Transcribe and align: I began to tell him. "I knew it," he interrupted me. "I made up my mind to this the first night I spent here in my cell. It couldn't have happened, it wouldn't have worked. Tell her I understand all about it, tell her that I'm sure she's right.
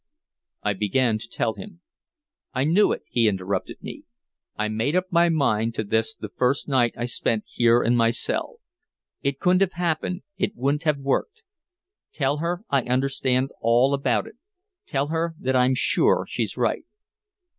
I 0.63 0.73
began 0.73 1.19
to 1.19 1.27
tell 1.29 1.53
him. 1.53 1.81
"I 2.55 2.63
knew 2.63 2.91
it," 2.91 3.03
he 3.07 3.27
interrupted 3.27 3.83
me. 3.83 4.05
"I 4.57 4.67
made 4.67 4.95
up 4.95 5.05
my 5.11 5.29
mind 5.29 5.75
to 5.75 5.83
this 5.83 6.15
the 6.15 6.29
first 6.37 6.67
night 6.67 6.95
I 6.97 7.05
spent 7.05 7.43
here 7.45 7.83
in 7.83 7.95
my 7.95 8.09
cell. 8.09 8.55
It 9.21 9.39
couldn't 9.39 9.61
have 9.61 9.73
happened, 9.73 10.23
it 10.37 10.55
wouldn't 10.55 10.85
have 10.85 10.97
worked. 10.97 11.43
Tell 12.13 12.37
her 12.37 12.63
I 12.71 12.81
understand 12.81 13.51
all 13.61 13.93
about 13.93 14.25
it, 14.25 14.37
tell 14.87 15.09
her 15.09 15.35
that 15.39 15.55
I'm 15.55 15.75
sure 15.75 16.25
she's 16.27 16.57
right. 16.57 16.85